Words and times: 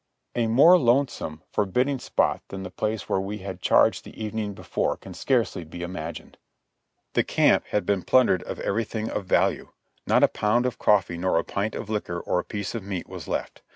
A 0.35 0.47
more 0.47 0.79
lonesome, 0.79 1.43
forbidding 1.51 1.99
spot 1.99 2.41
than 2.47 2.63
the 2.63 2.71
place 2.71 3.07
where 3.07 3.19
we 3.19 3.37
had 3.37 3.61
charged 3.61 4.03
the 4.03 4.19
evening 4.19 4.55
before 4.55 4.97
can 4.97 5.13
scarcely 5.13 5.63
be 5.63 5.83
imagined. 5.83 6.39
The 7.13 7.23
camp 7.23 7.67
had 7.67 7.85
been 7.85 8.01
plundered 8.01 8.41
of 8.41 8.59
everything 8.61 9.11
of 9.11 9.25
value; 9.27 9.73
not 10.07 10.23
a 10.23 10.27
pound 10.27 10.65
of 10.65 10.79
coffee 10.79 11.19
nor 11.19 11.37
a 11.37 11.43
pint 11.43 11.75
of 11.75 11.87
liquor 11.87 12.19
or 12.19 12.39
a 12.39 12.43
piece 12.43 12.73
of 12.73 12.81
meat 12.81 13.07
was 13.07 13.27
left. 13.27 13.61